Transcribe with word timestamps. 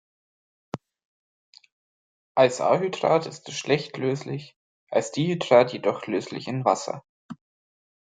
Als 2.33 2.59
Anhydrat 2.59 3.27
ist 3.27 3.47
es 3.49 3.55
schlecht 3.59 3.97
löslich, 3.97 4.57
als 4.89 5.11
Dihydrat 5.11 5.73
jedoch 5.73 6.07
löslich 6.07 6.47
in 6.47 6.65
Wasser. 6.65 7.03